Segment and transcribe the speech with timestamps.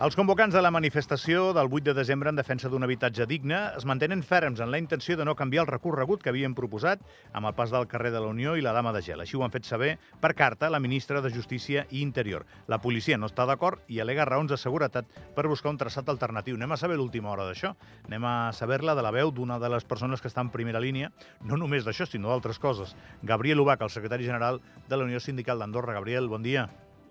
[0.00, 3.84] Els convocants de la manifestació del 8 de desembre en defensa d'un habitatge digne es
[3.84, 7.02] mantenen ferms en la intenció de no canviar el recorregut que havien proposat
[7.36, 9.20] amb el pas del carrer de la Unió i la Dama de Gel.
[9.20, 9.90] Així ho han fet saber
[10.22, 12.46] per carta la ministra de Justícia i Interior.
[12.66, 15.04] La policia no està d'acord i alega raons de seguretat
[15.36, 16.56] per buscar un traçat alternatiu.
[16.56, 17.74] Anem a saber l'última hora d'això.
[18.08, 21.12] Anem a saber-la de la veu d'una de les persones que està en primera línia,
[21.44, 22.96] no només d'això, sinó d'altres coses.
[23.20, 26.00] Gabriel Ubach, el secretari general de la Unió Sindical d'Andorra.
[26.00, 26.70] Gabriel, bon dia.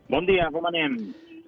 [0.10, 1.04] Bon dia, com anem?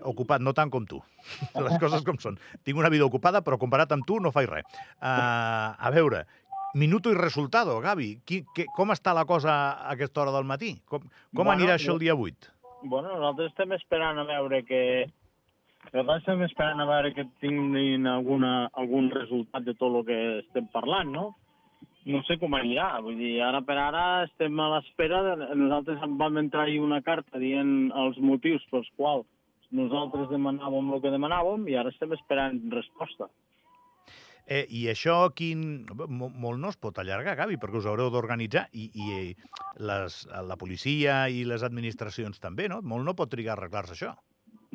[0.08, 1.02] Ocupat, no tant com tu.
[1.66, 2.38] Les coses com són.
[2.66, 4.68] Tinc una vida ocupada, però comparat amb tu no faig res.
[5.00, 6.26] Uh, a veure,
[6.74, 8.16] minuto i resultado, Gavi.
[8.26, 10.76] Qui, que, com està la cosa a aquesta hora del matí?
[10.86, 11.04] Com,
[11.36, 12.54] com bueno, anirà això el dia 8?
[12.84, 14.82] Bueno, nosaltres estem esperant a veure que...
[15.92, 20.68] Nosaltres estem esperant a veure que tinguin alguna, algun resultat de tot el que estem
[20.74, 21.28] parlant, no?
[22.10, 25.50] No sé com anirà, vull dir, ara per ara estem a l'espera, de...
[25.58, 29.28] nosaltres vam entrar una carta dient els motius pels quals
[29.76, 33.30] nosaltres demanàvem el que demanàvem i ara estem esperant resposta.
[34.52, 35.86] Eh, I això quin...
[36.10, 40.18] molt no es pot allargar, Gavi, perquè us haureu d'organitzar i, i les,
[40.50, 42.82] la policia i les administracions també, no?
[42.82, 44.12] Molt no pot trigar a arreglar-se això.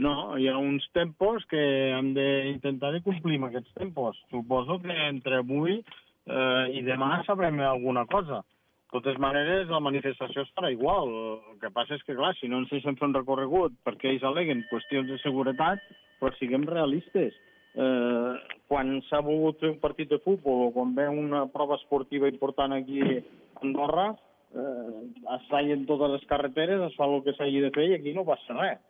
[0.01, 1.61] No, hi ha uns tempos que
[1.97, 4.19] hem d'intentar de complir amb aquests tempos.
[4.33, 8.43] Suposo que entre avui eh, i demà sabrem alguna cosa
[8.93, 11.11] totes maneres, la manifestació estarà igual.
[11.53, 14.27] El que passa és que, clar, si no ens deixen fer un recorregut perquè ells
[14.27, 15.83] aleguen qüestions de seguretat,
[16.21, 17.35] però siguem realistes.
[17.77, 18.33] Eh,
[18.71, 22.73] quan s'ha volgut fer un partit de futbol o quan ve una prova esportiva important
[22.73, 23.19] aquí a
[23.61, 24.07] Andorra,
[24.55, 25.03] eh,
[25.37, 28.25] es tallen totes les carreteres, es fa el que s'hagi de fer i aquí no
[28.29, 28.81] passa res.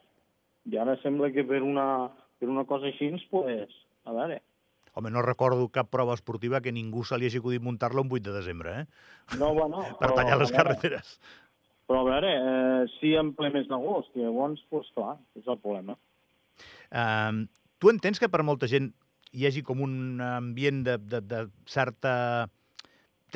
[0.71, 4.41] I ara sembla que per una, per una cosa així, pues, a veure,
[4.97, 8.31] Home, no recordo cap prova esportiva que ningú se li hagi acudit muntar-la un 8
[8.31, 8.85] de desembre, eh?
[9.37, 9.83] No, bueno...
[10.01, 11.11] per però, tallar les carreteres.
[11.87, 15.61] Però a veure, eh, si en ple mes d'agost, i llavors, doncs clar, és el
[15.61, 15.99] problema.
[16.89, 17.45] Uh,
[17.77, 18.89] tu entens que per molta gent
[19.37, 22.15] hi hagi com un ambient de, de, de certa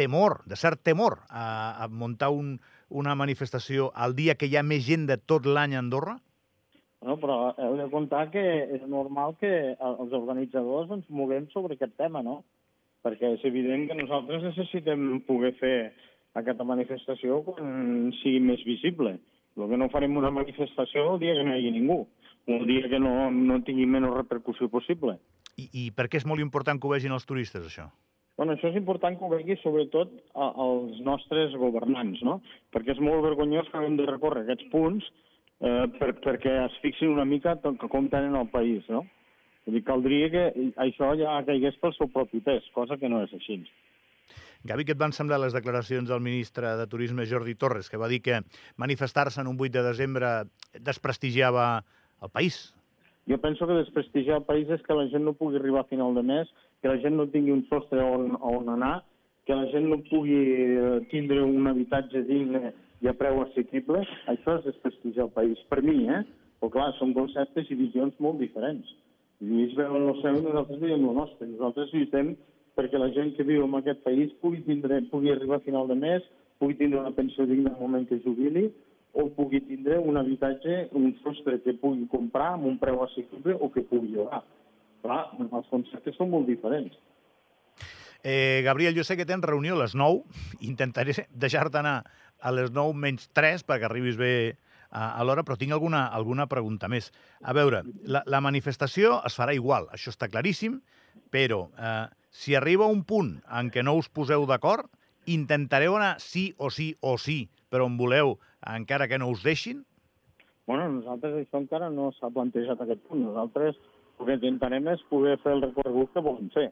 [0.01, 1.45] temor, de cert temor a,
[1.85, 2.55] a muntar un,
[2.89, 6.17] una manifestació al dia que hi ha més gent de tot l'any a Andorra?
[7.01, 8.43] No, però heu de comptar que
[8.77, 12.43] és normal que els organitzadors ens moguem sobre aquest tema, no?
[13.01, 15.77] Perquè és evident que nosaltres necessitem poder fer
[16.37, 19.17] aquesta manifestació quan sigui més visible.
[19.57, 22.03] El que no farem una manifestació el dia que no hi hagi ningú,
[22.53, 25.17] el dia que no, no tingui menys repercussió possible.
[25.57, 27.89] I, I per què és molt important que ho vegin els turistes, això?
[28.37, 32.39] Bueno, això és important que ho vegi sobretot als nostres governants, no?
[32.73, 35.09] Perquè és molt vergonyós que hem de recórrer aquests punts
[35.61, 39.05] eh, per, perquè es fixin una mica com tenen el país, no?
[39.67, 40.45] Vull dir, caldria que
[40.81, 43.61] això ja caigués pel seu propi pes, cosa que no és així.
[44.65, 48.11] Gavi, què et van semblar les declaracions del ministre de Turisme Jordi Torres, que va
[48.13, 48.43] dir que
[48.77, 50.33] manifestar-se en un 8 de desembre
[50.89, 51.85] desprestigiava
[52.21, 52.59] el país?
[53.29, 56.15] Jo penso que desprestigiar el país és que la gent no pugui arribar a final
[56.17, 56.49] de mes,
[56.83, 59.03] que la gent no tingui un sostre on, on anar,
[59.47, 64.03] que la gent no pugui eh, tindre un habitatge digne i a preu assequible,
[64.33, 65.61] això és desprestigiar el país.
[65.73, 66.23] Per mi, eh?
[66.61, 68.89] Però clar, són conceptes i visions molt diferents.
[69.41, 71.49] I ells veuen el seu i nosaltres veiem el nostre.
[71.49, 72.35] Nosaltres lluitem
[72.77, 75.97] perquè la gent que viu en aquest país pugui, tindre, pugui arribar a final de
[75.97, 76.25] mes,
[76.61, 78.69] pugui tindre una pensió digna al moment que jubili,
[79.13, 83.71] o pugui tindre un habitatge, un sostre que pugui comprar amb un preu assequible o
[83.73, 84.45] que pugui llogar.
[85.01, 86.95] Clar, els conceptes són molt diferents.
[88.23, 90.23] Eh, Gabriel, jo sé que tens reunió a les 9.
[90.69, 92.05] Intentaré deixar-te anar
[92.41, 94.33] a les 9 menys 3 perquè arribis bé
[94.91, 97.11] a, a l'hora, però tinc alguna, alguna pregunta més.
[97.43, 100.81] A veure, la, la manifestació es farà igual, això està claríssim,
[101.31, 104.91] però eh, si arriba un punt en què no us poseu d'acord,
[105.31, 109.85] intentareu anar sí o sí o sí, però on voleu, encara que no us deixin?
[110.67, 113.25] Bueno, nosaltres això encara no s'ha plantejat aquest punt.
[113.27, 113.79] Nosaltres
[114.21, 116.69] el que intentarem és poder fer el recorregut que volem fer.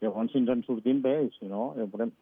[0.00, 2.12] Llavors, si ens en sortim bé, i si no, ja veurem.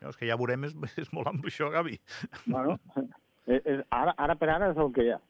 [0.00, 1.98] No, és que ja veurem, és, és molt ampli això, Gavi.
[2.46, 2.78] Bueno,
[3.46, 5.20] és, és, ara, ara per ara és el que hi ha.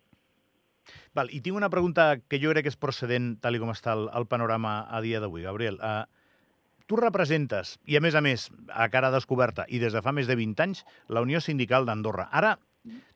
[1.14, 4.08] Val, I tinc una pregunta que jo crec que és procedent, tal com està el,
[4.16, 5.44] el panorama a dia d'avui.
[5.46, 6.06] Gabriel, uh,
[6.90, 10.30] tu representes, i a més a més, a cara descoberta, i des de fa més
[10.30, 12.26] de 20 anys, la Unió Sindical d'Andorra.
[12.34, 12.56] Ara,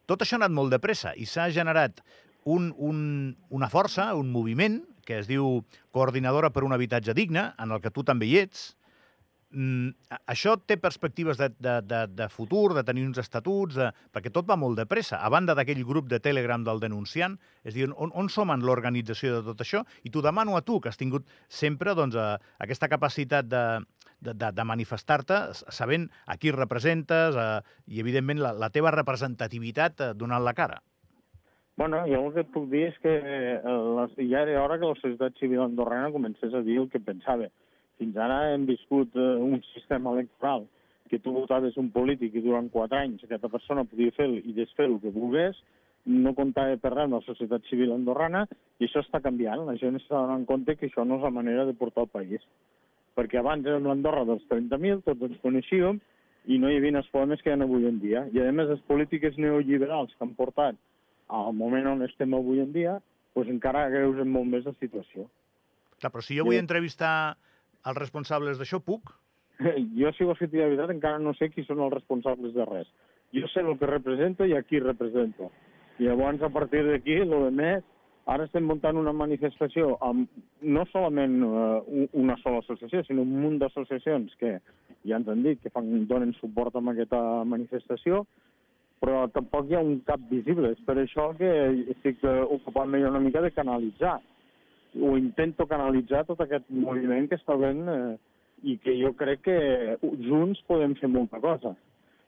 [0.06, 2.02] tot això ha anat molt de pressa i s'ha generat
[2.44, 2.98] un, un,
[3.50, 7.92] una força, un moviment, que es diu Coordinadora per un habitatge digne, en el que
[7.92, 8.72] tu també hi ets.
[9.54, 9.92] Mm,
[10.26, 13.90] això té perspectives de, de, de, de futur, de tenir uns estatuts, de...
[14.10, 15.20] perquè tot va molt de pressa.
[15.22, 19.36] A banda d'aquell grup de Telegram del denunciant, és dir, on, on som en l'organització
[19.36, 19.84] de tot això?
[20.02, 22.34] I t'ho demano a tu, que has tingut sempre doncs, a,
[22.66, 23.64] aquesta capacitat de,
[24.18, 30.10] de, de, de manifestar-te sabent a qui representes a, i, evidentment, la, la teva representativitat
[30.18, 30.82] donant la cara.
[31.76, 33.60] Bueno, jo el que et puc dir és que eh,
[33.98, 37.48] les, ja era hora que la societat civil andorrana comencés a dir el que pensava.
[38.00, 40.66] Fins ara hem viscut eh, un sistema electoral
[41.10, 44.88] que tu votaves un polític i durant quatre anys aquesta persona podia fer i desfer
[44.88, 45.58] el que volgués,
[46.04, 48.44] no comptava per res amb la societat civil andorrana
[48.78, 49.64] i això està canviant.
[49.68, 52.42] La gent està donant compte que això no és la manera de portar el país.
[53.14, 56.00] Perquè abans érem l'Andorra dels 30.000, tots ens coneixíem,
[56.50, 58.26] i no hi havia els problemes que hi ha avui en dia.
[58.34, 60.76] I a més, les polítiques neoliberals que han portat
[61.32, 62.98] al moment on estem avui en dia,
[63.34, 65.28] doncs encara agreusen molt més la situació.
[66.02, 67.36] Clar, però si jo vull entrevistar
[67.84, 69.12] els responsables d'això, puc?
[69.98, 72.88] Jo, si vols que la veritat, encara no sé qui són els responsables de res.
[73.34, 75.50] Jo sé el que represento i a qui represento.
[75.98, 77.84] I llavors, a partir d'aquí, el de més,
[78.30, 80.30] ara estem muntant una manifestació amb
[80.62, 84.56] no solament uh, una sola associació, sinó un munt d'associacions que
[85.04, 88.24] ja ens han dit que fan, donen suport a aquesta manifestació,
[89.04, 90.72] però tampoc hi ha un cap visible.
[90.72, 91.50] És per això que
[91.94, 94.16] estic eh, ocupant-me una mica de canalitzar,
[95.00, 98.14] o intento canalitzar tot aquest moviment que està havent eh,
[98.62, 99.58] i que jo crec que
[100.24, 101.74] junts podem fer molta cosa.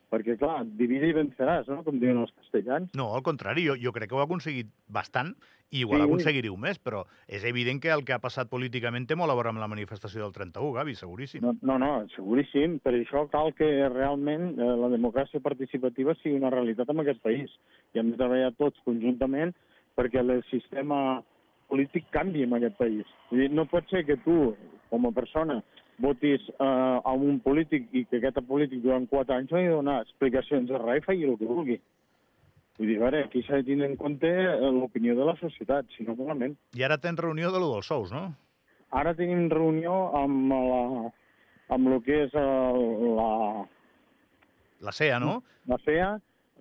[0.07, 2.93] Perquè, clar, divide i venceràs, no?, com diuen els castellans.
[2.95, 5.33] No, al contrari, jo, jo crec que ho ha aconseguit bastant
[5.75, 6.07] i igual Sí.
[6.07, 9.51] aconseguiríeu més, però és evident que el que ha passat políticament té molt a veure
[9.51, 11.43] amb la manifestació del 31, Gavi, seguríssim.
[11.43, 12.79] No, no, no, seguríssim.
[12.79, 17.51] Per això cal que realment eh, la democràcia participativa sigui una realitat en aquest país.
[17.93, 19.57] I hem de treballar tots conjuntament
[19.99, 21.23] perquè el sistema
[21.71, 23.09] polític canvi en aquest país.
[23.31, 24.55] Dir, no pot ser que tu,
[24.91, 25.61] com a persona,
[26.03, 30.01] votis eh, a un polític i que aquest polític durant quatre anys no hi dona
[30.05, 31.79] explicacions de res i faci el que vulgui.
[32.77, 35.89] Vull dir, a veure, aquí s'ha de tenir en compte eh, l'opinió de la societat,
[35.97, 36.59] si no malament.
[36.77, 38.27] I ara tens reunió de lo dels sous, no?
[38.97, 40.83] Ara tenim reunió amb la,
[41.75, 42.85] amb el que és el,
[43.17, 43.31] la,
[44.81, 45.41] La CEA, no?
[45.67, 45.79] la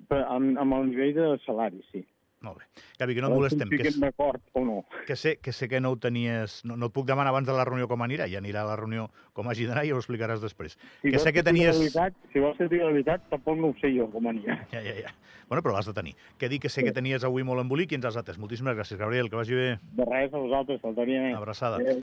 [0.09, 2.03] per, amb, amb el nivell de salari, sí.
[2.45, 2.83] Molt bé.
[2.99, 4.77] Gavi, que no et veure molestem, que, d'acord o no.
[5.07, 6.59] que, sé, que sé que no ho tenies...
[6.67, 8.75] No, no et puc demanar abans de la reunió com anirà, ja anirà a la
[8.77, 10.77] reunió com hagi d'anar i ho explicaràs després.
[11.01, 11.79] Si que sé que tenies...
[11.81, 14.59] Veritat, si vols dir la veritat, tampoc no ho sé jo com anirà.
[14.71, 15.15] Ja, ja, ja.
[15.49, 16.15] Bueno, però l'has de tenir.
[16.41, 18.39] Que dic que sé que tenies avui molt embolic i ens has atès.
[18.41, 19.67] Moltíssimes gràcies, Gabriel, que vagi bé.
[19.97, 21.35] De res, a vosaltres, faltaria més.
[21.37, 21.77] Abraçada.
[21.77, 21.93] Adéu.